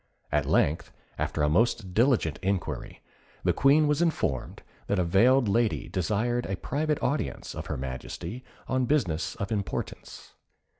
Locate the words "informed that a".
4.01-5.03